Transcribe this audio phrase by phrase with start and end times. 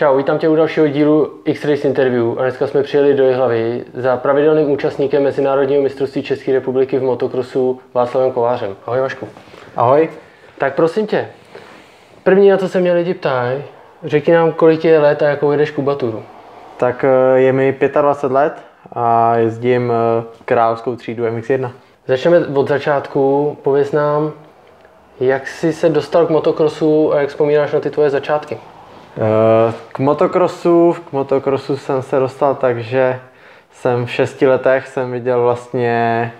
[0.00, 4.16] Čau, vítám tě u dalšího dílu X-Race Interview a dneska jsme přijeli do Jihlavy za
[4.16, 8.76] pravidelným účastníkem Mezinárodního mistrovství České republiky v motokrosu Václavem Kovářem.
[8.86, 9.28] Ahoj Vašku.
[9.76, 10.10] Ahoj.
[10.58, 11.28] Tak prosím tě,
[12.22, 13.62] první na co se mě lidi ptají,
[14.04, 16.22] řekni nám, kolik je let a jakou jedeš kubaturu.
[16.76, 18.62] Tak eh, je mi 25 let
[18.92, 21.70] a jezdím eh, královskou třídu MX1.
[22.06, 24.32] Začneme od začátku, pověz nám,
[25.20, 28.58] jak jsi se dostal k motokrosu a jak vzpomínáš na ty tvoje začátky?
[29.16, 33.20] Eh, k motokrosu, k motokrosu jsem se dostal tak, že
[33.72, 36.32] jsem v šesti letech jsem viděl vlastně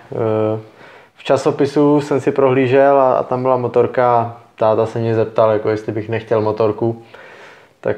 [1.15, 5.69] v časopisu jsem si prohlížel a, a tam byla motorka táta se mě zeptal, jako
[5.69, 7.03] jestli bych nechtěl motorku.
[7.79, 7.97] Tak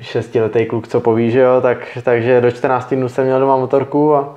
[0.00, 4.14] šestiletý kluk, co poví, že jo, tak, takže do 14 dnů jsem měl doma motorku
[4.14, 4.34] a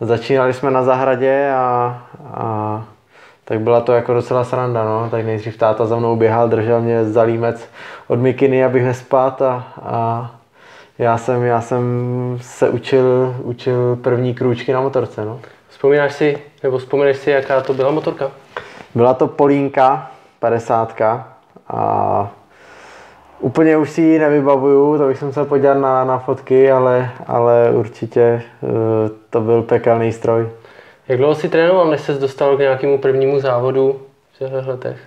[0.00, 2.02] začínali jsme na zahradě a,
[2.34, 2.84] a
[3.48, 5.08] tak byla to jako docela sranda, no.
[5.10, 7.68] Tak nejdřív táta za mnou běhal, držel mě za límec
[8.08, 10.30] od mikiny, abych nespát a, a
[10.98, 11.82] já jsem, já jsem
[12.40, 15.40] se učil, učil první krůčky na motorce, no.
[15.68, 18.30] Vzpomínáš si, nebo vzpomínáš si, jaká to byla motorka?
[18.94, 21.00] Byla to Polínka, 50
[21.68, 22.30] a
[23.40, 28.42] úplně už si ji nevybavuju, to bych se podívat na, na fotky, ale, ale určitě
[28.60, 28.70] uh,
[29.30, 30.48] to byl pekelný stroj.
[31.08, 34.00] Jak dlouho jsi trénoval, než se dostal k nějakému prvnímu závodu
[34.32, 34.98] v těchto letech?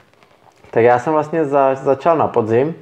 [0.71, 2.73] Tak já jsem vlastně za, začal na podzim, uh,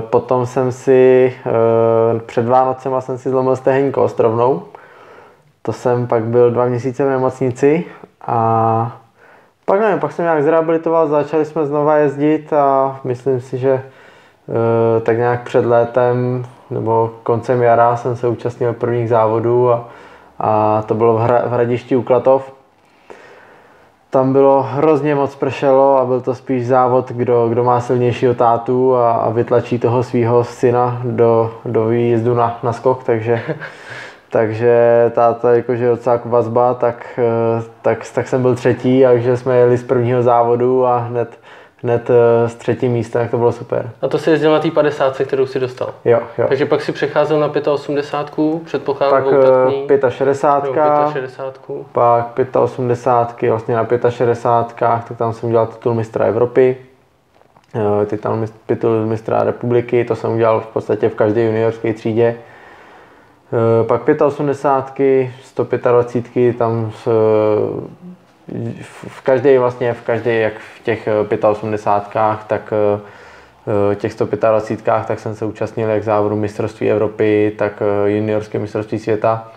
[0.00, 4.62] potom jsem si uh, před Vánocema jsem si zlomil stehenní kost rovnou.
[5.62, 7.84] To jsem pak byl dva měsíce v nemocnici
[8.26, 9.00] a
[9.64, 13.82] pak nevím, pak jsem nějak zrehabilitoval, začali jsme znova jezdit a myslím si, že e,
[15.00, 19.88] tak nějak před létem nebo koncem jara jsem se účastnil prvních závodů a,
[20.42, 22.52] a to bylo v, hra, v Hradišti u Klatov.
[24.10, 28.96] Tam bylo hrozně moc pršelo a byl to spíš závod, kdo, kdo má silnějšího tátu
[28.96, 33.42] a, a vytlačí toho svého syna do, do výjezdu na, na skok, takže
[34.32, 39.76] takže táta jakože docela vazba, tak, eh, tak, tak jsem byl třetí, takže jsme jeli
[39.76, 41.38] z prvního závodu a hned,
[41.82, 43.90] hned eh, z třetí místa, tak to bylo super.
[44.02, 45.94] A to si jezdil na té 50, kterou si dostal?
[46.04, 46.44] Jo, jo.
[46.48, 49.32] Takže pak si přecházel na 85, předpokládám Pak
[50.10, 56.76] 65, eh, 65, pak 85, vlastně na 65, tak tam jsem udělal titul mistra Evropy,
[58.06, 62.36] titul, titul mistra republiky, to jsem udělal v podstatě v každé juniorské třídě.
[63.52, 67.08] Eh, pak 85, 125, tam s,
[69.08, 71.08] v každé vlastně, v každé, jak v těch
[71.42, 72.72] 85, eh, tak
[73.92, 79.48] eh, těch 125, tak jsem se účastnil jak závodu mistrovství Evropy, tak juniorské mistrovství světa,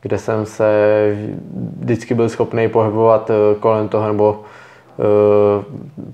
[0.00, 0.66] kde jsem se
[1.80, 3.30] vždycky byl schopný pohybovat
[3.60, 4.42] kolem toho, nebo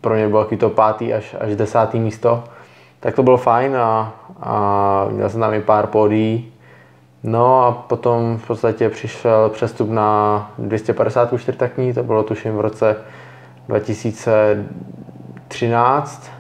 [0.01, 2.45] pro mě bylo to pátý až, až desátý místo.
[3.01, 6.53] Tak to bylo fajn a, a měl jsem tam i pár pódií
[7.23, 12.97] No a potom v podstatě přišel přestup na 250 čtyřtakní, to bylo tuším v roce
[13.69, 16.31] 2013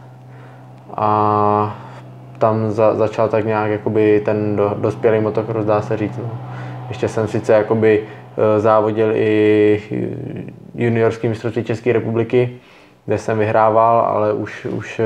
[0.96, 1.76] a
[2.38, 6.18] tam za, začal tak nějak jakoby ten do, dospělý motocross, dá se říct.
[6.18, 6.30] No.
[6.88, 8.04] Ještě jsem sice jakoby
[8.56, 9.82] e, závodil i
[10.74, 12.56] juniorský mistrovství České republiky,
[13.06, 15.04] kde jsem vyhrával, ale už, už e,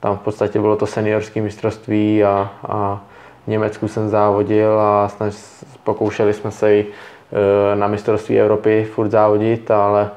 [0.00, 3.04] tam v podstatě bylo to seniorské mistrovství a, a
[3.48, 5.34] Německu jsem závodil a snaž,
[5.84, 6.86] pokoušeli jsme se i
[7.72, 10.10] e, na mistrovství Evropy furt závodit, ale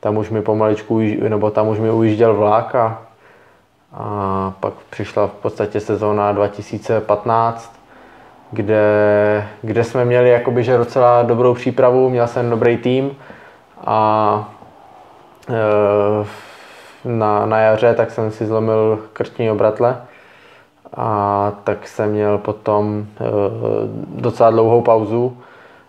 [0.00, 3.02] tam už mi pomaličku, nebo tam už mi ujížděl vlak a,
[3.92, 7.80] a pak přišla v podstatě sezóna 2015,
[8.50, 13.16] kde, kde jsme měli jakoby, že docela dobrou přípravu, měl jsem dobrý tým
[13.86, 14.48] a
[15.48, 16.26] e,
[17.04, 19.96] na, na jaře tak jsem si zlomil krtní obratle
[20.94, 23.24] a tak jsem měl potom eh,
[24.08, 25.36] docela dlouhou pauzu.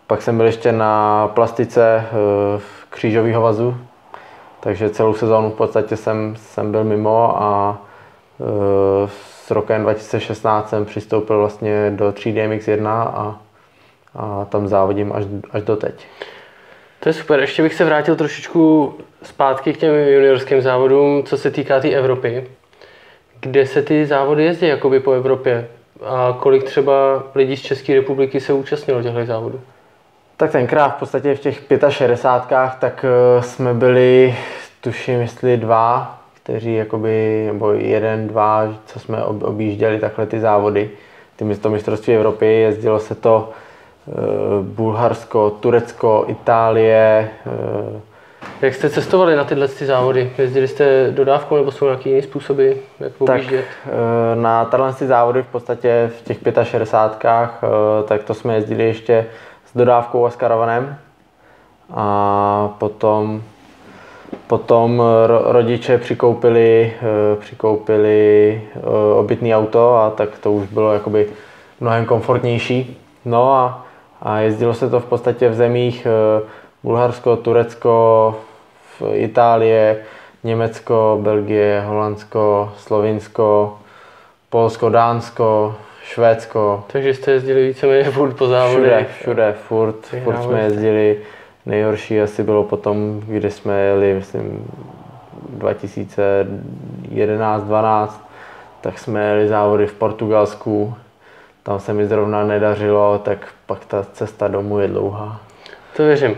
[0.07, 3.77] Pak jsem byl ještě na plastice eh, křížového vazu,
[4.59, 7.77] takže celou sezónu v podstatě jsem, jsem byl mimo a
[8.39, 9.09] eh,
[9.47, 13.41] s rokem 2016 jsem přistoupil vlastně do 3D MX1 a,
[14.15, 16.07] a tam závodím až, až do teď.
[16.99, 17.39] To je super.
[17.39, 18.93] Ještě bych se vrátil trošičku
[19.23, 22.47] zpátky k těm juniorským závodům, co se týká té tý Evropy
[23.51, 25.67] kde se ty závody jezdí jakoby po Evropě
[26.05, 29.61] a kolik třeba lidí z České republiky se účastnilo těchto závodů?
[30.37, 34.35] Tak tenkrát v podstatě v těch 65 tak eh, jsme byli,
[34.81, 36.17] tuším, jestli dva,
[36.47, 40.89] kteří jakoby, nebo jeden, dva, co jsme objížděli takhle ty závody.
[41.35, 44.11] Ty to mistrovství Evropy, jezdilo se to e,
[44.63, 47.29] Bulharsko, Turecko, Itálie, e,
[48.61, 50.31] Jak jste cestovali na tyhle ty závody?
[50.37, 53.65] Jezdili jste dodávkou nebo jsou nějaký jiný způsoby, jak objíždět?
[53.65, 58.55] Tak eh, na tyhle ty závody v podstatě v těch 65 eh, tak to jsme
[58.55, 59.25] jezdili ještě
[59.65, 60.97] s dodávkou a s karavanem.
[61.93, 63.41] A potom,
[64.47, 65.03] potom
[65.43, 68.61] rodiče přikoupili, eh, přikoupili
[69.15, 71.29] obytný auto a tak to už bylo jakoby
[71.79, 72.97] mnohem komfortnější.
[73.25, 73.85] No a,
[74.21, 76.07] a jezdilo se to v podstatě v zemích
[76.83, 78.35] Bulharsko, Turecko,
[79.13, 80.03] Itálie,
[80.43, 83.77] Německo, Belgie, Holandsko, Slovinsko,
[84.49, 86.83] Polsko, Dánsko, Švédsko.
[86.87, 89.07] Takže jste jezdili víceméně furt po závodech?
[89.07, 91.19] Všude, všude, furt, furt jsme jezdili.
[91.65, 94.71] Nejhorší asi bylo potom, kdy jsme jeli, myslím,
[95.57, 98.09] 2011-12,
[98.81, 100.93] tak jsme jeli závody v Portugalsku.
[101.63, 105.39] Tam se mi zrovna nedařilo, tak pak ta cesta domů je dlouhá.
[105.97, 106.37] To věřím.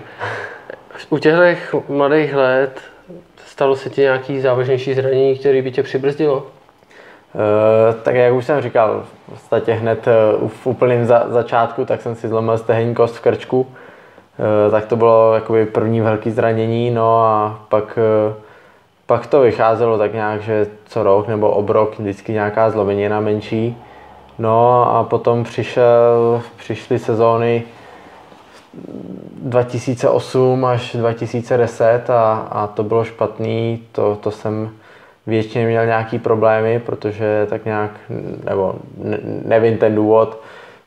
[1.10, 2.80] U těchto mladých let
[3.46, 6.36] stalo se ti nějaký závažnější zranění, který by tě přibrzdilo?
[6.38, 6.44] Uh,
[8.04, 10.08] tak jak už jsem říkal, v podstatě hned
[10.42, 13.62] uh, v úplném za, začátku, tak jsem si zlomil stehenní kost v krčku.
[13.62, 18.00] Uh, tak to bylo jakoby první velké zranění, no a pak,
[19.06, 23.78] pak to vycházelo tak nějak, že co rok nebo obrok vždycky nějaká zlomenina menší.
[24.38, 27.64] No a potom přišel, přišly sezóny,
[28.74, 34.69] 2008 až 2010 a, a to bylo špatný, to, to jsem
[35.27, 37.92] většině měl nějaký problémy, protože tak nějak,
[38.44, 40.42] nebo ne, nevím ten důvod,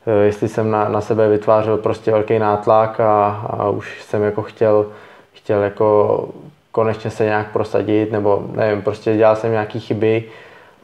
[0.07, 4.41] eh, jestli jsem na, na sebe vytvářel prostě velký nátlak a, a už jsem jako
[4.41, 4.85] chtěl,
[5.33, 6.29] chtěl jako
[6.71, 10.23] konečně se nějak prosadit, nebo nevím, prostě dělal jsem nějaké chyby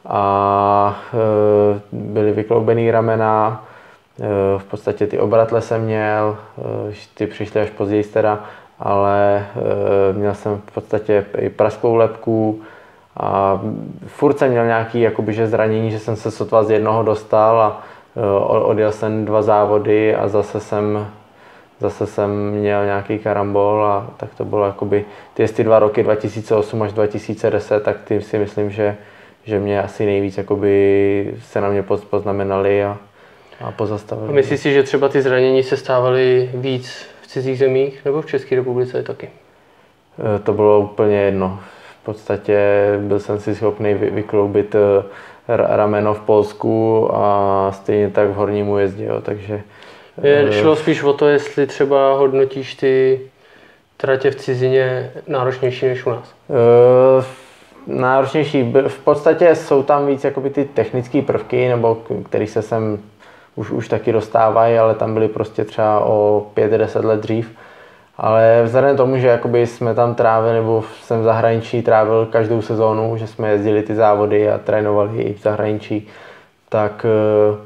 [0.06, 3.64] a e, byly vykloubený ramena,
[4.58, 6.36] v podstatě ty obratle jsem měl,
[6.90, 8.44] eh, ty přišly až později teda,
[8.78, 12.62] ale eh, měl jsem v podstatě i praskou lepku
[13.16, 13.60] a
[14.06, 17.82] furt jsem měl nějaký jakoby, že zranění, že jsem se sotva z jednoho dostal a
[18.44, 21.06] odjel jsem dva závody a zase jsem,
[21.80, 26.82] zase jsem měl nějaký karambol a tak to bylo jakoby ty, ty dva roky 2008
[26.82, 28.96] až 2010, tak ty si myslím, že,
[29.44, 32.98] že mě asi nejvíc jakoby se na mě poznamenali a,
[33.60, 34.28] a pozastavili.
[34.28, 38.26] A myslíš si, že třeba ty zranění se stávaly víc v cizích zemích nebo v
[38.26, 39.28] České republice taky?
[40.36, 41.60] E, to bylo úplně jedno.
[42.02, 42.58] V podstatě
[42.98, 44.78] byl jsem si schopný vykloubit e,
[45.48, 49.62] rameno v Polsku a stejně tak v horním újezdě, jo, takže...
[50.22, 53.20] Je, e, šlo spíš o to, jestli třeba hodnotíš ty
[53.96, 56.34] tratě v cizině náročnější než u nás?
[57.86, 58.72] Náročnější.
[58.88, 62.98] V podstatě jsou tam víc jakoby ty technické prvky, nebo který se sem
[63.56, 67.50] už, už taky dostávají, ale tam byli prostě třeba o 5-10 let dřív.
[68.18, 73.16] Ale vzhledem tomu, že jakoby jsme tam trávili, nebo jsem v zahraničí trávil každou sezónu,
[73.16, 76.08] že jsme jezdili ty závody a trénovali i v zahraničí,
[76.68, 77.56] tak, eh,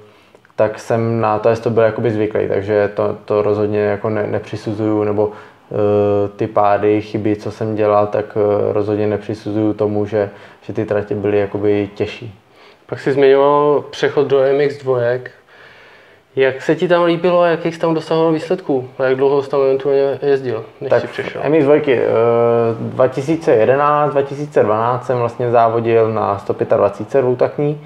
[0.57, 5.05] tak jsem na to, to byl jakoby zvyklý, takže to, to rozhodně jako ne, nepřisuzuju,
[5.05, 10.31] nebo eh, ty pády, chyby, co jsem dělal, tak eh, rozhodně nepřisuzuju tomu, že,
[10.63, 12.39] že ty tratě byly jakoby těžší.
[12.87, 15.21] Pak si zmiňoval přechod do MX2,
[16.37, 18.89] jak se ti tam líbilo a jakých jsi tam dosahoval výsledků?
[18.99, 21.43] A jak dlouho jsi tam eventuálně jezdil, než tak jsi přišel?
[21.43, 21.99] MX2
[22.79, 27.81] 2011, 2012 jsem vlastně závodil na 125 dvoutakní,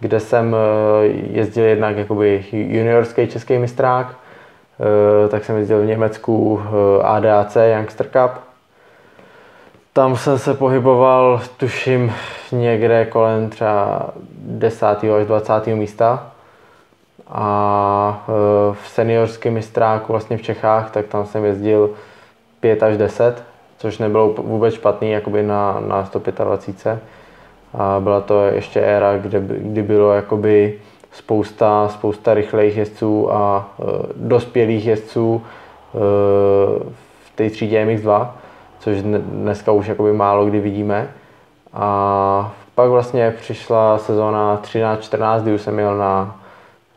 [0.00, 6.62] kde jsem eh, jezdil jednak jakoby juniorský český mistrák, eh, tak jsem jezdil v Německu
[6.64, 8.32] eh, ADAC Youngster Cup.
[9.92, 12.12] Tam jsem se pohyboval, tuším,
[12.52, 14.86] někde kolem třeba 10.
[14.86, 15.66] až 20.
[15.66, 16.30] místa
[17.30, 18.32] a e,
[18.74, 21.90] v seniorském mistráku vlastně v Čechách, tak tam jsem jezdil
[22.60, 23.44] 5 až 10,
[23.78, 26.98] což nebylo vůbec špatný jakoby na, na 125.
[27.74, 30.78] A byla to ještě éra, kde, kdy bylo jakoby
[31.12, 33.84] spousta, spousta rychlejch jezdců a e,
[34.16, 35.98] dospělých jezdců e,
[37.24, 38.28] v té třídě MX2,
[38.78, 41.08] což dneska už jakoby málo kdy vidíme.
[41.72, 46.40] A pak vlastně přišla sezóna 13-14, kdy už jsem jel na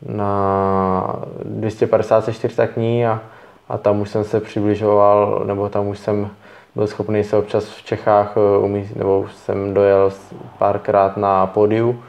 [0.06, 3.20] na 254 takní a,
[3.68, 6.30] a tam už jsem se přibližoval, nebo tam už jsem
[6.74, 10.12] byl schopný se občas v Čechách eh, umíst, nebo jsem dojel
[10.58, 12.02] párkrát na pódiu.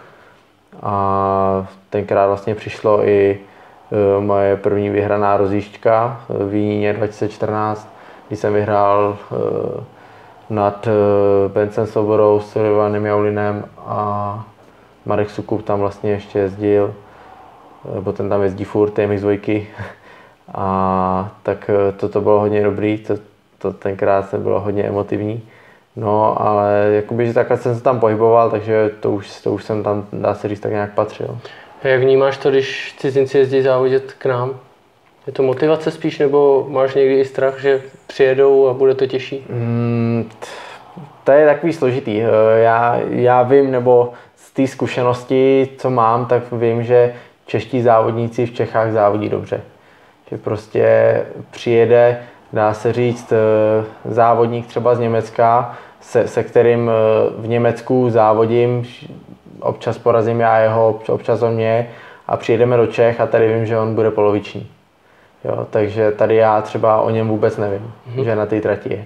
[0.84, 7.94] A tenkrát vlastně přišlo i eh, moje první vyhraná rozjížďka v Jíně 2014,
[8.28, 9.84] kdy jsem vyhrál eh,
[10.50, 10.88] nad
[11.48, 14.44] Bencem Soborou, s Ivanem Jaulinem a
[15.06, 16.94] Marek Sukup tam vlastně ještě jezdil
[18.02, 19.66] bo ten tam jezdí furt, je MX2.
[20.54, 23.14] A tak eh, toto bylo hodně dobrý, to,
[23.58, 25.42] to tenkrát se bylo hodně emotivní.
[25.96, 29.84] No, ale jakoby, že takhle jsem se tam pohyboval, takže to už, to už jsem
[29.84, 31.38] tam, dá se říct, tak nějak patřil.
[31.84, 34.60] A jak vnímáš to, když cizinci jezdí závodit k nám?
[35.28, 39.46] Je to motivace spíš, nebo máš někdy i strach, že přijedou a bude to těžší?
[39.50, 40.30] Mm,
[41.24, 42.22] to je takový složitý.
[42.22, 47.14] Eh, já, já vím, nebo z té zkušenosti, co mám, tak vím, že
[47.46, 49.62] čeští závodníci v Čechách závodí dobře.
[50.30, 50.86] Že prostě
[51.52, 52.20] přijede,
[52.54, 56.94] dá se říct, eh, závodník třeba z Německa, se, se kterým eh,
[57.38, 58.84] v Německu závodím,
[59.60, 61.90] občas porazím já jeho, občas on mě
[62.28, 64.68] a přijedeme do Čech a tady vím, že on bude poloviční.
[65.46, 68.24] Jo, takže tady já třeba o něm vůbec nevím, mm-hmm.
[68.24, 69.06] že na té trati je.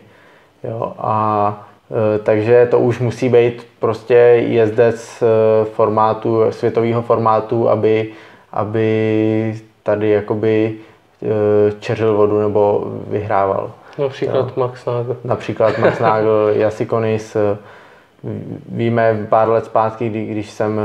[0.63, 1.67] Jo, a
[2.15, 8.12] e, takže to už musí být prostě jezdec e, formátu, světového formátu, aby,
[8.51, 10.75] aby tady jakoby
[11.24, 13.72] e, čeřil vodu nebo vyhrával.
[13.98, 14.51] Například jo.
[14.56, 15.18] Max Nagel.
[15.24, 17.38] Například Max Nagel, Jasikonis.
[18.70, 20.80] Víme pár let zpátky, kdy, když jsem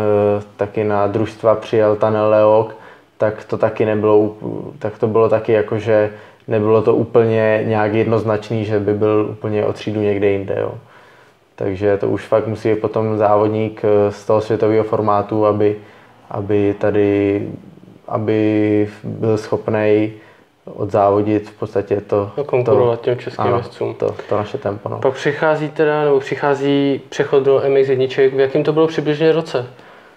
[0.56, 2.74] taky na družstva přijel Tanel Leok,
[3.18, 4.34] tak to taky nebylo,
[4.78, 6.10] tak to bylo taky jako, že
[6.48, 10.56] nebylo to úplně nějak jednoznačný, že by byl úplně o třídu někde jinde.
[10.60, 10.74] Jo.
[11.56, 15.76] Takže to už fakt musí potom závodník z toho světového formátu, aby,
[16.32, 17.42] aby tady
[18.08, 20.12] aby byl schopný
[20.64, 22.30] odzávodit v podstatě to...
[22.40, 23.94] A konkurovat to, těm českým ano, jezdcům.
[23.94, 24.88] To, to naše tempo.
[24.88, 24.98] No.
[24.98, 29.66] Pak přichází teda, nebo přichází přechod do MX1, v jakým to bylo přibližně roce?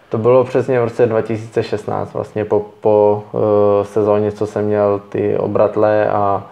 [0.10, 3.42] To bylo přesně v roce 2016, vlastně po, po uh,
[3.86, 6.48] sezóně, co jsem měl ty obratle a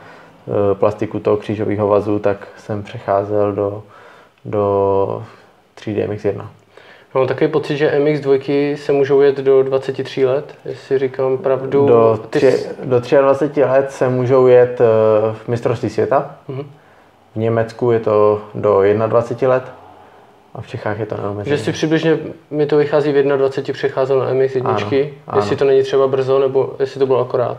[0.46, 3.84] uh, plastiku toho křížového vazu, tak jsem přecházel do,
[4.46, 5.24] do
[5.77, 6.46] 3D MX1.
[7.13, 11.88] Mám takový pocit, že MX2 se můžou jet do 23 let, jestli říkám pravdu.
[11.88, 16.36] Do, tři, do 23 let se můžou jet uh, v mistrovství světa.
[16.50, 16.65] Uh-huh.
[17.34, 19.72] V Německu je to do 21 let
[20.53, 21.58] a v Čechách je to neomezené.
[21.58, 22.20] Že si přibližně
[22.51, 24.77] mi to vychází v 21 přecházel na MX1, ano,
[25.27, 25.41] ano.
[25.41, 27.58] jestli to není třeba brzo, nebo jestli to bylo akorát?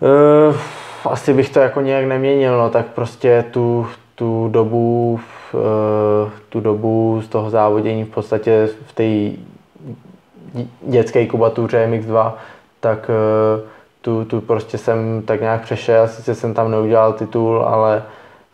[0.00, 0.56] Uh,
[1.04, 5.20] asi bych to jako nějak neměnil, no, tak prostě tu, tu dobu
[5.54, 9.38] uh, tu dobu z toho závodění v podstatě v té
[10.82, 12.32] dětské kubatuře MX2,
[12.80, 13.68] tak uh,
[14.00, 18.02] tu, tu prostě jsem tak nějak přešel, sice jsem tam neudělal titul, ale,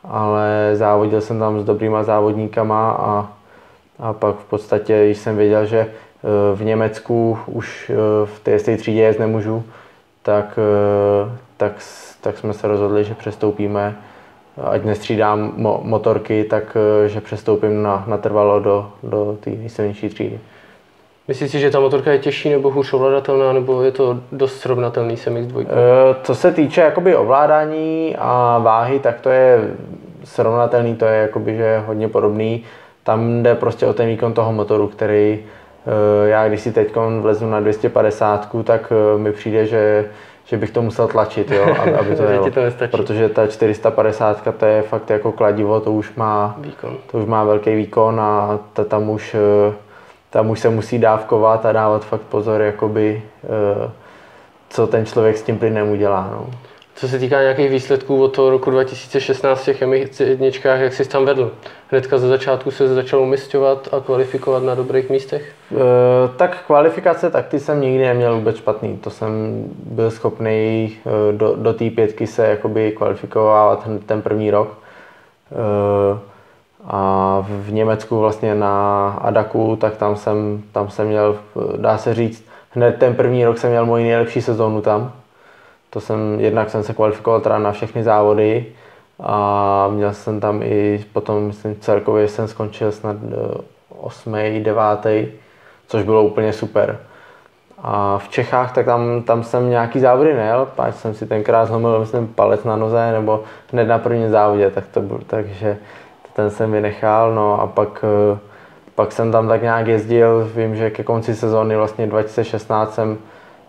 [0.04, 3.28] ale závodil jsem tam s dobrýma závodníkama a
[3.98, 5.90] a pak v podstatě, když jsem věděl, že eh,
[6.54, 9.64] v Německu už eh, v té stejné třídě jet nemůžu,
[10.22, 11.72] tak, eh, tak,
[12.20, 13.96] tak jsme se rozhodli, že přestoupíme,
[14.62, 20.40] ať nestřídám mo- motorky, tak že přestoupím na, natrvalo do, do té nejsilnější třídy.
[21.28, 25.16] Myslíš si, že ta motorka je těžší nebo hůř ovladatelná, nebo je to dost srovnatelný
[25.16, 25.66] s MX2?
[26.22, 29.70] Co se týče jakoby ovládání a váhy, tak to je
[30.24, 32.64] srovnatelný, to je jakoby, že hodně podobný.
[33.02, 37.50] Tam jde prostě o ten výkon toho motoru, který eh, já když si teď vlezu
[37.50, 40.04] na 250, tak eh, mi přijde, že,
[40.44, 42.50] že bych to musel tlačit, jo, aby, aby to jelo.
[42.50, 42.60] to
[42.90, 46.96] Protože ta 450 to je fakt jako kladivo, to už má, výkon.
[47.10, 49.74] To už má velký výkon a ta, tam, už, eh,
[50.30, 53.22] tam už se musí dávkovat a dávat fakt pozor, jakoby,
[54.68, 56.28] co ten člověk s tím plynem udělá.
[56.32, 56.46] No.
[56.96, 59.82] Co se týká nějakých výsledků od toho roku 2016 v těch
[60.20, 61.52] jedničkách, jak jsi tam vedl?
[61.90, 65.52] Hnedka ze začátku se začal umistovat a kvalifikovat na dobrých místech?
[65.72, 65.76] E,
[66.36, 68.96] tak kvalifikace, tak ty jsem nikdy neměl vůbec špatný.
[68.96, 74.78] To jsem byl schopný e, do, do té pětky se jakoby kvalifikovat ten první rok.
[75.52, 76.34] E,
[76.84, 81.36] a v Německu vlastně na Adaku, tak tam jsem, tam jsem měl,
[81.76, 85.12] dá se říct, hned ten první rok jsem měl moji nejlepší sezónu tam
[85.94, 88.66] to jsem, jednak jsem se kvalifikoval teda na všechny závody
[89.22, 93.16] a měl jsem tam i potom, myslím, celkově jsem skončil snad
[93.88, 94.34] 8.
[94.34, 95.28] Eh, 9.
[95.86, 96.98] což bylo úplně super.
[97.78, 102.00] A v Čechách, tak tam, tam jsem nějaký závody nejel, páč jsem si tenkrát zlomil,
[102.00, 105.76] myslím, palec na noze, nebo hned na prvním závodě, tak to byl, takže
[106.32, 108.38] ten jsem vynechal, no a pak, eh,
[108.94, 113.18] pak jsem tam tak nějak jezdil, vím, že ke konci sezóny vlastně 2016 jsem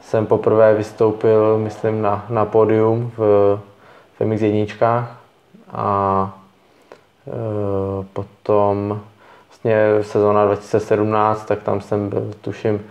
[0.06, 3.60] jsem poprvé vystoupil, myslím, na, na pódium v,
[4.20, 5.06] v MX1
[5.72, 6.34] a
[7.28, 9.02] e, potom
[9.50, 12.86] vlastně sezóna 2017, tak tam jsem byl, tuším,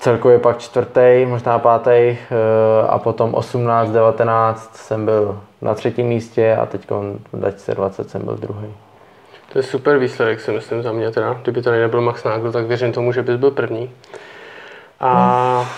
[0.00, 2.16] celkově pak čtvrtý, možná pátý e,
[2.88, 6.86] a potom 18, 19 jsem byl na třetím místě a teď
[7.32, 8.74] 2020 jsem byl druhý.
[9.52, 11.32] To je super výsledek, si myslím za mě teda.
[11.42, 13.90] Kdyby to nebyl Max Nagel, tak věřím tomu, že bys byl první.
[15.00, 15.70] A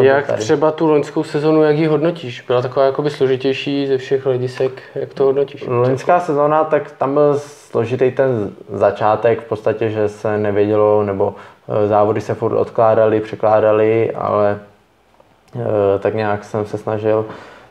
[0.00, 0.42] Jak tady.
[0.42, 2.40] třeba tu loňskou sezonu, jak ji hodnotíš?
[2.40, 5.64] Byla taková jakoby složitější ze všech hledisek, jak to hodnotíš?
[5.66, 11.34] Loňská sezóna, tak tam byl složitý ten začátek, v podstatě, že se nevědělo, nebo
[11.84, 14.60] e, závody se furt odkládaly, překládaly, ale
[15.56, 17.26] e, tak nějak jsem se snažil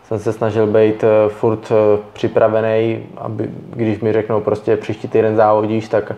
[0.08, 1.72] jsem se snažil být e, furt
[2.14, 6.12] připravený, aby, když mi řeknou prostě příští týden závodíš, tak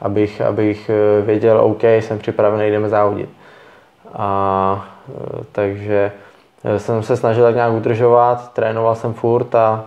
[0.00, 0.90] abych, abych
[1.24, 3.28] věděl, OK, jsem připravený, jdeme závodit.
[4.16, 4.84] A
[5.52, 6.12] takže
[6.76, 9.84] jsem se snažil tak nějak udržovat, trénoval jsem furt a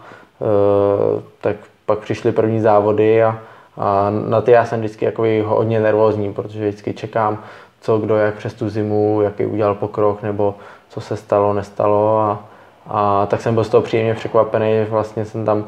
[1.41, 1.55] tak
[1.86, 3.39] pak přišly první závody a,
[3.77, 7.38] a na ty já jsem vždycky jako hodně nervózní, protože vždycky čekám,
[7.81, 10.55] co kdo jak přes tu zimu, jaký udělal pokrok, nebo
[10.89, 12.19] co se stalo, nestalo.
[12.19, 12.39] A,
[12.88, 15.65] a tak jsem byl z toho příjemně překvapený, že vlastně jsem tam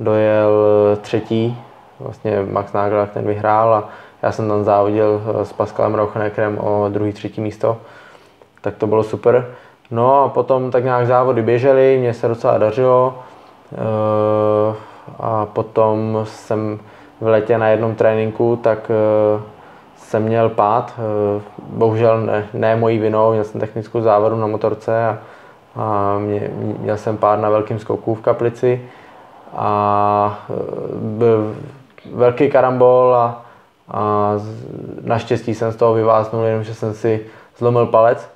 [0.00, 0.50] dojel
[1.00, 1.58] třetí,
[2.00, 3.88] vlastně Max Nagel, ten vyhrál a
[4.22, 7.76] já jsem tam závodil s Pascalem Rauchenekrem o druhý, třetí místo,
[8.60, 9.46] tak to bylo super.
[9.90, 13.14] No a potom tak nějak závody běžely, mě se docela dařilo.
[13.72, 14.76] Eh,
[15.18, 16.78] a potom jsem
[17.20, 19.40] v letě na jednom tréninku, tak eh,
[19.96, 25.06] jsem měl pád, eh, bohužel ne, ne mojí vinou, měl jsem technickou závadu na motorce
[25.06, 25.18] a,
[25.76, 28.88] a mě, měl jsem pád na velkém skoku v kaplici
[29.56, 30.54] a eh,
[30.94, 31.54] byl
[32.14, 33.41] velký karambol a,
[33.92, 34.32] a
[35.04, 37.26] naštěstí jsem z toho vyváznul, jenomže jsem si
[37.58, 38.28] zlomil palec.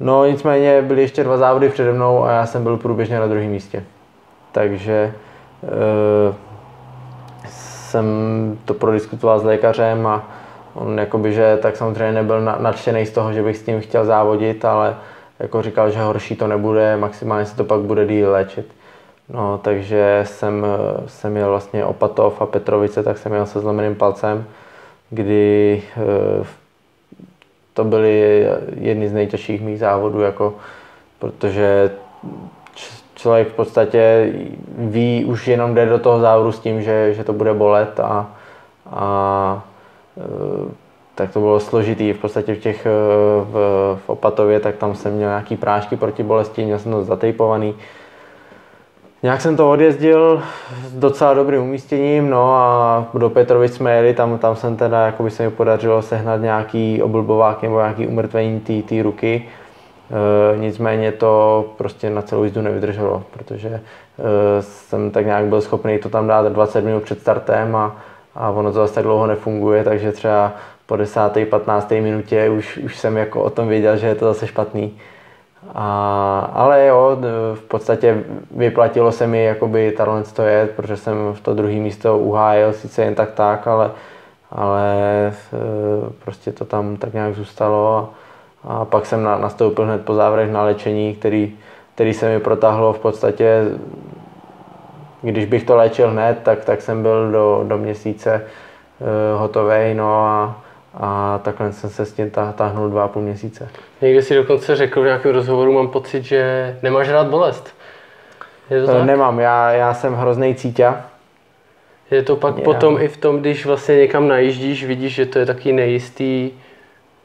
[0.00, 3.50] No nicméně byly ještě dva závody přede mnou a já jsem byl průběžně na druhém
[3.50, 3.84] místě.
[4.52, 5.14] Takže e,
[7.48, 8.04] jsem
[8.64, 10.28] to prodiskutoval s lékařem a
[10.74, 14.64] on jakoby, že tak samozřejmě nebyl nadšený z toho, že bych s tím chtěl závodit,
[14.64, 14.96] ale
[15.38, 18.74] jako říkal, že horší to nebude, maximálně se to pak bude díl léčit.
[19.28, 20.66] No, takže jsem,
[21.06, 24.44] jsem měl vlastně Opatov a Petrovice, tak jsem měl se zlomeným palcem,
[25.10, 26.44] kdy e,
[27.74, 28.46] to byly
[28.80, 30.54] jedny z nejtěžších mých závodů, jako,
[31.18, 31.90] protože
[33.14, 34.32] člověk v podstatě
[34.78, 38.30] ví, už jenom jde do toho závodu s tím, že, že to bude bolet a,
[38.90, 39.66] a
[40.16, 40.72] e,
[41.14, 42.12] tak to bylo složitý.
[42.12, 42.90] V podstatě v těch e,
[43.44, 43.52] v,
[44.06, 47.74] v Opatově, tak tam jsem měl nějaký prášky proti bolesti, měl jsem to zatejpovaný.
[49.22, 50.42] Nějak jsem to odjezdil
[50.86, 55.22] s docela dobrým umístěním, no a do Petrovic jsme jeli, tam, tam jsem teda, jako
[55.22, 59.48] by se mi podařilo sehnat nějaký oblbovák nebo nějaký umrtvení té ruky.
[60.54, 63.82] E, nicméně to prostě na celou jízdu nevydrželo, protože e,
[64.62, 67.96] jsem tak nějak byl schopný to tam dát 20 minut před startem a,
[68.34, 70.52] a ono to zase tak dlouho nefunguje, takže třeba
[70.86, 71.20] po 10.
[71.50, 71.90] 15.
[71.90, 74.98] minutě už, už jsem jako o tom věděl, že je to zase špatný.
[75.74, 77.18] A, ale jo,
[77.54, 82.18] v podstatě vyplatilo se mi jakoby talent to jet, protože jsem v to druhé místo
[82.18, 83.90] uhájil, sice jen tak tak, ale,
[84.50, 84.94] ale
[85.26, 85.32] e,
[86.24, 88.10] prostě to tam tak nějak zůstalo.
[88.64, 91.56] A pak jsem nastoupil hned po závěrech na léčení, který,
[91.94, 93.64] který se mi protáhlo v podstatě,
[95.22, 98.44] když bych to léčil hned, tak, tak jsem byl do, do měsíce
[99.00, 100.56] uh, hotový, no a,
[101.00, 103.68] a takhle jsem se s tím táhnul dva a půl měsíce.
[104.00, 107.74] Někdy si dokonce řekl v nějakém rozhovoru, mám pocit, že nemáš rád bolest.
[108.70, 109.04] Je to tak?
[109.04, 110.94] Nemám, já, já jsem hrozný cítě.
[112.10, 112.64] Je to pak já.
[112.64, 116.50] potom i v tom, když vlastně někam najíždíš, vidíš, že to je taky nejistý,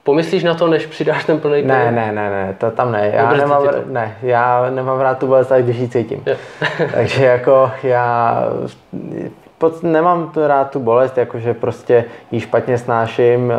[0.03, 3.11] Pomyslíš na to, než přidáš ten plný Ne, ne, ne, ne, to tam ne.
[3.13, 6.23] Já nemám, ne, já nemám rád tu bolest, když ji cítím.
[6.93, 8.43] Takže jako já
[9.63, 13.55] pod, nemám to rád tu bolest, jakože prostě ji špatně snáším, eh,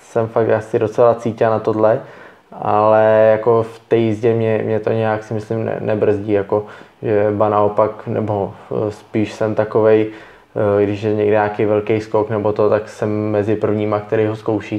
[0.00, 2.00] jsem fakt asi docela cítě na tohle,
[2.52, 6.66] ale jako v té jízdě mě, mě to nějak si myslím ne, nebrzdí, jako
[7.02, 10.10] že ba naopak, nebo eh, spíš jsem takovej,
[10.56, 14.36] Eh, když je někde nějaký velký skok nebo to, tak jsem mezi prvníma, který ho
[14.36, 14.78] zkouší.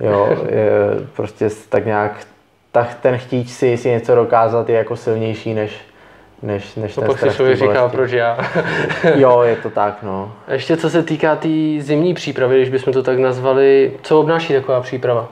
[0.00, 0.70] Jo, je,
[1.16, 2.26] prostě tak nějak
[2.72, 5.80] tak ten chtíč si, si něco dokázat je jako silnější než,
[6.42, 8.38] než, než to ten pak si člověk říká, proč já.
[9.14, 10.32] jo, je to tak, no.
[10.46, 14.20] A ještě co se týká té tý zimní přípravy, když bychom to tak nazvali, co
[14.20, 15.28] obnáší taková příprava?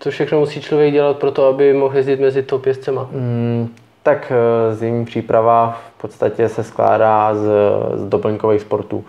[0.00, 3.08] Co všechno musí člověk dělat pro to, aby mohl jezdit mezi top jezdcema?
[3.12, 7.46] Mm, tak eh, zimní příprava v podstatě se skládá z,
[7.94, 9.04] z doplňkových sportů.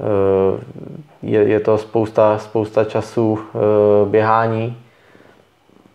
[0.00, 0.64] Eh,
[1.22, 3.58] je, je to spousta, spousta času eh,
[4.10, 4.78] běhání,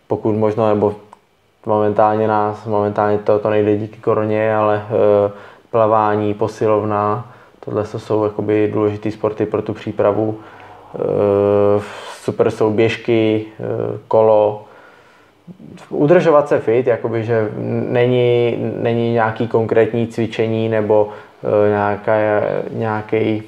[0.06, 0.94] pokud možno, nebo
[1.66, 4.82] momentálně nás, momentálně to, to nejde díky koroně, ale
[5.70, 7.32] plavání, posilovna,
[7.64, 10.38] tohle jsou jakoby důležité sporty pro tu přípravu.
[12.22, 13.44] Super jsou běžky,
[14.08, 14.64] kolo,
[15.88, 17.48] udržovat se fit, jakoby, že
[17.88, 21.08] není, není nějaký konkrétní cvičení nebo
[21.68, 22.12] nějaká,
[22.70, 23.42] nějaký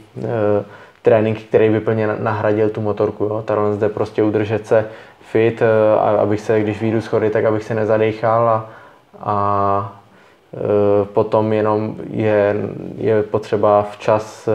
[1.03, 3.25] trénink, který by plně nahradil tu motorku.
[3.25, 3.43] Jo.
[3.45, 4.89] Tahle zde prostě udržet se
[5.33, 8.71] fit, eh, abych se, když vyjdu schody, tak abych se nezadechal a,
[9.21, 9.93] a
[11.13, 12.55] potom jenom je,
[12.97, 14.49] je potřeba včas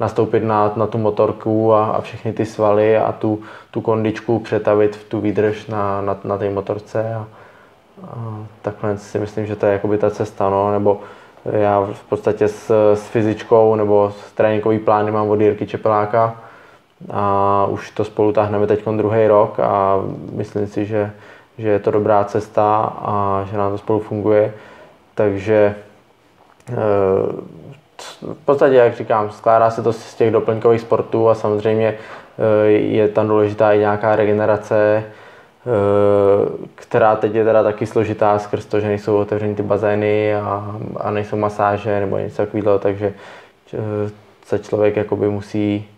[0.00, 4.96] nastoupit na, na tu motorku a, a všechny ty svaly a tu, tu kondičku přetavit
[4.96, 7.14] v tu výdrž na, na, na té motorce.
[7.14, 7.26] A,
[8.02, 11.00] a takhle si myslím, že to je jakoby ta cesta, no, nebo
[11.44, 16.36] já v podstatě s, s fyzičkou nebo s tréninkový plány mám od Jirky Čepeláka
[17.10, 21.10] a už to spolu táhneme teď druhý rok a myslím si, že,
[21.58, 24.54] že je to dobrá cesta a že nám to spolu funguje.
[25.14, 25.74] Takže
[26.68, 26.74] eh,
[28.22, 33.08] v podstatě, jak říkám, skládá se to z těch doplňkových sportů a samozřejmě eh, je
[33.08, 35.04] tam důležitá i nějaká regenerace,
[35.66, 40.76] Eh, která teď je teda taky složitá skrz to, že nejsou otevřeny ty bazény a,
[40.96, 43.14] a nejsou masáže nebo něco takového, takže
[44.44, 45.88] se člověk jakoby musí,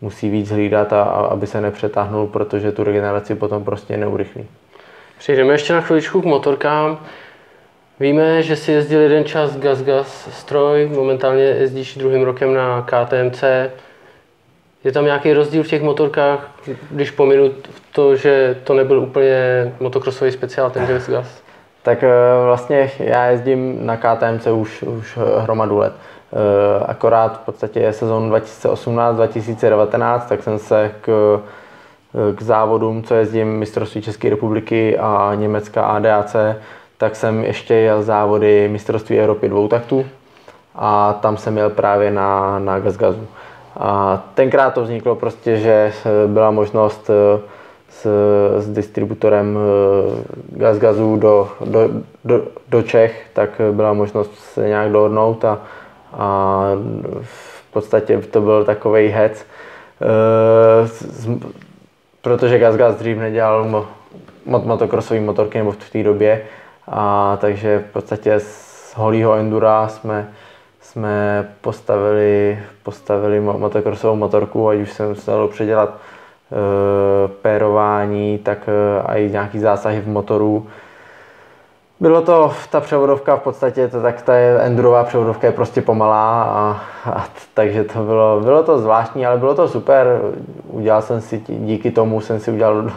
[0.00, 4.46] musí víc hlídat, a, a, aby se nepřetáhnul, protože tu regeneraci potom prostě neurychlí.
[5.18, 6.98] Přijdeme ještě na chviličku k motorkám.
[8.00, 13.44] Víme, že si jezdil jeden čas Gas Gas stroj, momentálně jezdíš druhým rokem na KTMC.
[14.84, 16.50] Je tam nějaký rozdíl v těch motorkách,
[16.90, 17.50] když pominu
[17.92, 19.36] to, že to nebyl úplně
[19.80, 21.42] motokrosový speciál, ten Gas Gas?
[21.82, 22.08] Tak eh,
[22.44, 25.92] vlastně já jezdím na KTMC už, už hromadu let.
[26.32, 31.40] Eh, akorát v podstatě sezónu 2018-2019, tak jsem se k,
[32.34, 36.36] k závodům, co jezdím mistrovství České republiky a Německa ADAC,
[36.98, 40.06] tak jsem ještě jel závody mistrovství Evropy dvou taktů
[40.74, 43.26] a tam jsem jel právě na, na Gazgazu.
[43.76, 45.92] A tenkrát to vzniklo prostě, že
[46.26, 47.40] byla možnost eh,
[47.88, 48.06] s,
[48.58, 51.88] s distributorem eh, Gazgazu do, do,
[52.24, 55.58] do, do Čech, tak byla možnost se nějak dohodnout a,
[56.12, 56.62] a
[57.22, 59.46] v podstatě to byl takový hec, e,
[62.22, 63.86] protože Gazgaz dřív nedělal mo,
[64.46, 66.42] motokrosové motorky nebo v té době,
[66.88, 70.28] a takže v podstatě z holího endura jsme
[70.90, 79.18] jsme postavili, postavili motokrosovou motorku, ať už jsem se dalo předělat e, pérování, tak e,
[79.18, 80.66] i nějaký zásahy v motoru.
[82.00, 86.80] Bylo to, ta převodovka v podstatě, to, tak ta endurová převodovka je prostě pomalá, a,
[87.10, 90.20] a, takže to bylo, bylo to zvláštní, ale bylo to super.
[90.68, 92.92] Udělal jsem si, díky tomu jsem si udělal do,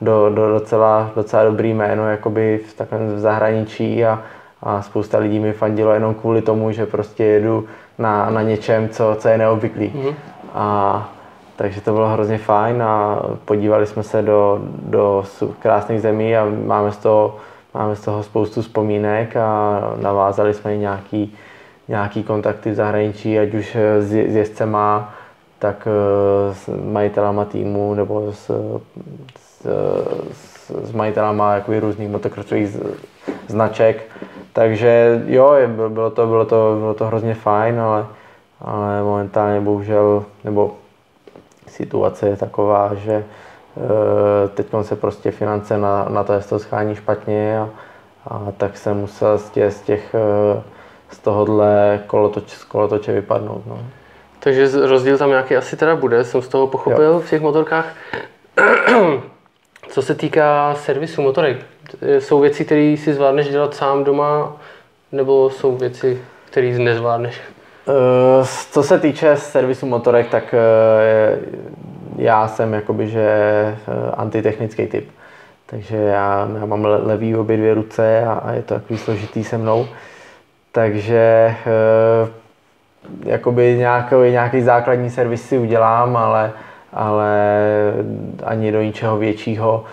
[0.00, 4.22] do, do docela, docela dobrý jméno jakoby v takovém v zahraničí a,
[4.62, 7.64] a spousta lidí mi fandilo jenom kvůli tomu, že prostě jedu
[7.98, 9.92] na, na něčem, co, co je neobvyklý.
[9.96, 10.14] Mm-hmm.
[10.54, 11.08] A,
[11.56, 15.24] takže to bylo hrozně fajn a podívali jsme se do, do
[15.58, 17.36] krásných zemí a máme z toho,
[17.76, 21.34] máme z toho spoustu vzpomínek a navázali jsme i nějaký,
[21.88, 25.14] nějaký kontakty v zahraničí, ať už s, s jezdcema,
[25.58, 28.50] tak eh, s majitelama týmu nebo s,
[29.38, 29.66] s,
[30.84, 32.76] s, majitelama různých motokrosových
[33.48, 34.02] značek.
[34.52, 35.54] Takže jo,
[35.88, 38.06] bylo to, bylo to, bylo to hrozně fajn, ale,
[38.60, 40.74] ale momentálně bohužel, nebo
[41.68, 43.24] situace je taková, že
[44.54, 47.68] teď se prostě finance na, na to, to schání špatně a,
[48.26, 50.62] a tak jsem musel z těch, z, těch, e,
[51.10, 53.66] z tohohle kolotoč, kolotoče vypadnout.
[53.66, 53.78] No.
[54.38, 57.20] Takže rozdíl tam nějaký asi teda bude, jsem z toho pochopil jo.
[57.20, 57.94] v těch motorkách.
[59.88, 61.56] Co se týká servisu motorek,
[62.18, 64.56] jsou věci, které si zvládneš dělat sám doma,
[65.12, 67.40] nebo jsou věci, které nezvládneš?
[68.70, 70.54] Co se týče servisu motorek, tak
[72.18, 73.28] já jsem jakoby, že
[73.88, 75.08] uh, antitechnický typ.
[75.66, 79.58] Takže já, já mám levý obě dvě ruce a, a je to takový složitý se
[79.58, 79.86] mnou.
[80.72, 82.28] Takže uh,
[83.24, 86.52] jakoby nějaký, nějaký základní servis si udělám, ale,
[86.92, 87.38] ale
[88.44, 89.84] ani do ničeho většího.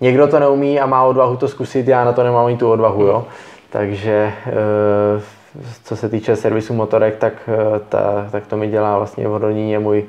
[0.00, 3.02] Někdo to neumí a má odvahu to zkusit, já na to nemám ani tu odvahu,
[3.02, 3.24] jo.
[3.70, 4.32] Takže
[5.84, 7.32] co se týče servisu motorek, tak,
[7.88, 10.04] ta, tak to mi dělá vlastně v Hodoníně můj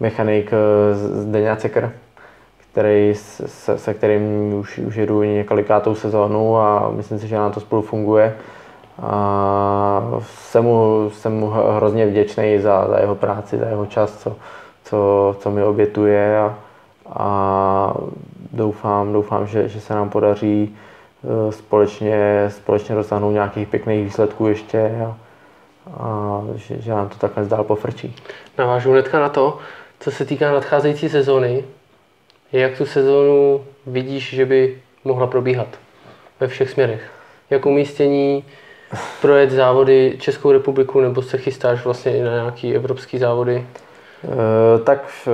[0.00, 0.50] mechanik
[0.94, 1.92] Zdeňa Cekr,
[2.70, 7.60] který, se, se kterým už, už jedu několikátou sezónu a myslím si, že nám to
[7.60, 8.36] spolu funguje.
[9.02, 14.36] A jsem mu, jsem mu hrozně vděčný za, za jeho práci, za jeho čas, co,
[14.84, 16.54] co, co mi obětuje a,
[17.10, 17.94] a
[18.52, 20.76] doufám, doufám že, že se nám podaří
[21.48, 25.16] e, společně, společně dosáhnout nějakých pěkných výsledků ještě a,
[26.00, 28.16] a že, že nám to takhle dál pofrčí.
[28.58, 29.58] Navážu hnedka na to,
[30.00, 31.64] co se týká nadcházející sezóny.
[32.52, 35.68] Jak tu sezónu vidíš, že by mohla probíhat
[36.40, 37.10] ve všech směrech?
[37.50, 38.44] Jak umístění,
[39.20, 43.66] projet závody Českou republiku nebo se chystáš vlastně i na nějaký evropský závody?
[44.24, 45.28] E, tak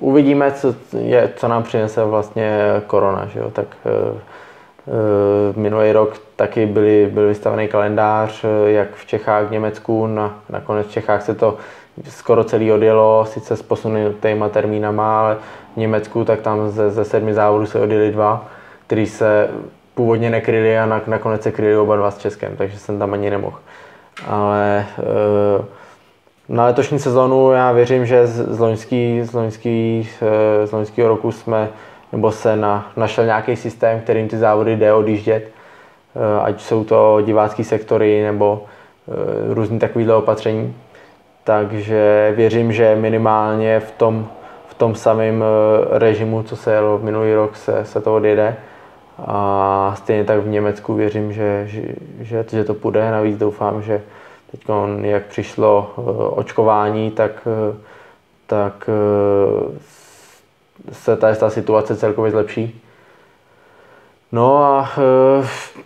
[0.00, 3.26] uvidíme, co, je, co nám přinese vlastně korona.
[3.26, 3.50] Že jo?
[3.50, 10.06] Tak e, minulý rok taky byly, byl vystavený kalendář, jak v Čechách, v Německu.
[10.06, 11.58] Na, nakonec v Čechách se to
[12.04, 15.36] skoro celý odjelo, sice s posunutýma termínama, ale
[15.74, 18.46] v Německu tak tam ze, ze sedmi závodů se odjeli dva,
[18.86, 19.48] který se
[19.94, 23.58] původně nekryli a nakonec se kryli oba dva s Českem, takže jsem tam ani nemohl.
[24.26, 25.64] Ale eh,
[26.48, 30.08] na letošní sezonu já věřím, že z, loňský, z, loňský,
[30.62, 31.68] eh, z roku jsme
[32.12, 35.50] nebo se na, našel nějaký systém, kterým ty závody jde odjíždět,
[36.16, 38.64] eh, ať jsou to divácký sektory nebo
[39.48, 40.74] různý takovýhle opatření.
[41.46, 44.28] Takže věřím, že minimálně v tom,
[44.68, 45.44] v tom samém
[45.90, 48.56] režimu, co se jelo minulý rok, se, se to odjede.
[49.18, 51.82] A stejně tak v Německu věřím, že, že,
[52.20, 53.10] že, že to půjde.
[53.10, 54.02] Navíc doufám, že
[54.50, 54.60] teď,
[55.00, 57.76] jak přišlo eh, očkování, tak, eh,
[58.46, 59.78] tak eh,
[60.92, 62.82] se ta, ta situace celkově zlepší.
[64.32, 64.88] No a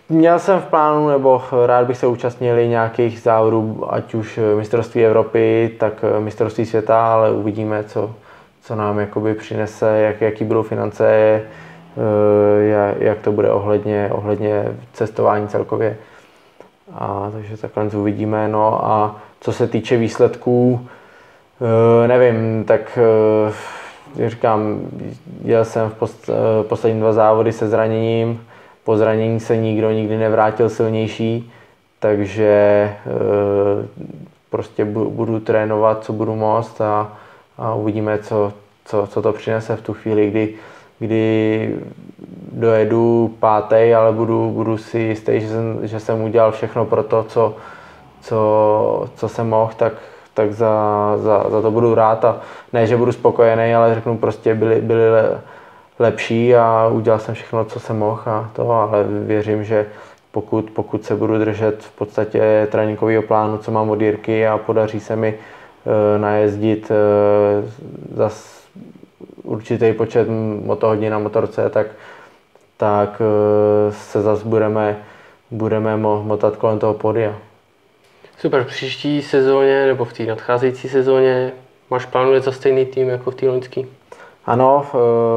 [0.09, 5.75] měl jsem v plánu, nebo rád bych se účastnil nějakých závodů, ať už mistrovství Evropy,
[5.79, 8.11] tak mistrovství světa, ale uvidíme, co,
[8.61, 11.41] co nám jakoby přinese, jak, jaký budou finance,
[11.97, 15.97] Eh, jak to bude ohledně, ohledně cestování celkově.
[16.93, 18.47] A, takže takhle uvidíme.
[18.47, 20.87] No a co se týče výsledků,
[22.03, 23.80] eh, nevím, tak eh, jak
[24.25, 24.79] říkám,
[25.43, 26.29] jel jsem v post,
[26.69, 28.41] poslední dva závody se zraněním,
[28.83, 31.51] po zranění se nikdo nikdy nevrátil silnější,
[31.99, 32.93] takže
[34.49, 37.17] prostě budu trénovat, co budu moct a,
[37.57, 38.53] a uvidíme, co,
[38.85, 40.53] co, co to přinese v tu chvíli, kdy
[41.01, 41.75] kdy
[42.51, 47.23] dojedu pátý, ale budu, budu si jistý, že jsem, že jsem udělal všechno pro to,
[47.23, 47.55] co,
[48.21, 49.93] co, co jsem mohl, tak,
[50.41, 50.73] tak za,
[51.17, 52.41] za, za, to budu rád a
[52.73, 55.01] ne, že budu spokojený, ale řeknu prostě byli, byli
[55.99, 59.85] lepší a udělal jsem všechno, co jsem mohl a to, ale věřím, že
[60.31, 64.99] pokud, pokud se budu držet v podstatě tréninkového plánu, co mám od Jirky a podaří
[64.99, 66.95] se mi e, najezdit e,
[68.15, 68.61] zase
[69.43, 70.27] určitý počet
[70.65, 71.87] motohodin na motorce, tak,
[72.77, 74.97] tak eh, se zase budeme,
[75.51, 77.35] budeme motat kolem toho podia.
[78.41, 81.51] Super, v příští sezóně nebo v té nadcházející sezóně
[81.89, 83.81] máš plánuje za stejný tým jako v té loňské?
[84.45, 84.85] Ano,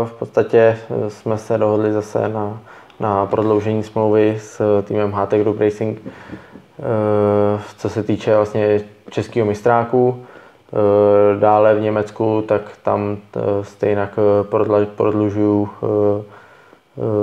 [0.05, 2.61] v podstatě eh, jsme se dohodli zase na,
[3.01, 10.27] na prodloužení smlouvy s týmem HT Group Racing, eh, co se týče vlastně českého mistráku.
[10.75, 15.69] Eh, dále v Německu, tak tam eh, stejně eh, prodlužuju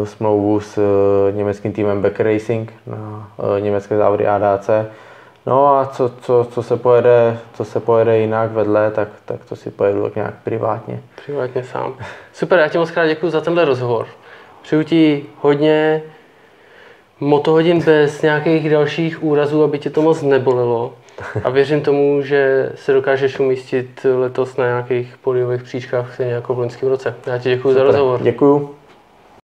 [0.04, 0.80] smlouvu s
[1.32, 4.70] německým týmem Becker Racing na německé závody ADAC.
[5.45, 9.56] No a co, co, co, se pojede, co se pojede jinak vedle, tak, tak to
[9.56, 11.01] si pojedu tak nějak privátně.
[11.25, 11.95] Privátně sám.
[12.34, 14.08] Super, já ti moc krát děkuji za tenhle rozhovor.
[14.62, 16.01] Přeju ti hodně
[17.19, 20.93] motohodin bez nějakých dalších úrazů, aby tě to moc nebolelo.
[21.43, 26.60] A věřím tomu, že se dokážeš umístit letos na nějakých podiových příčkách, stejně jako v
[26.60, 27.15] loňském roce.
[27.25, 28.21] Já ti děkuji za rozhovor.
[28.23, 28.81] Děkuji.